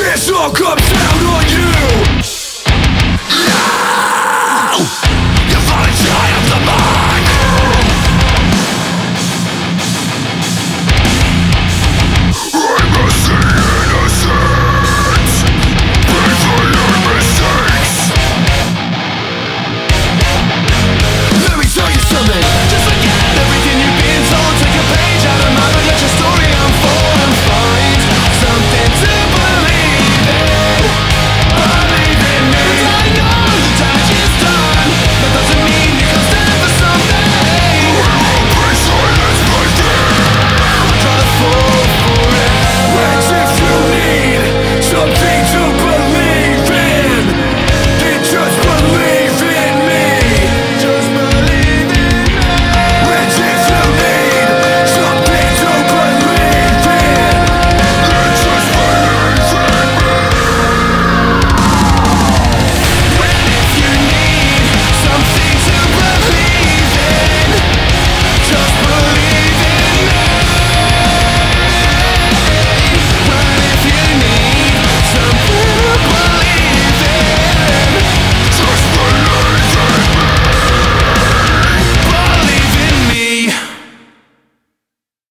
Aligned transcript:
This 0.00 0.30
all 0.30 0.50
comes 0.50 0.80
down 0.90 1.26
on 1.26 1.44
you. 1.50 2.09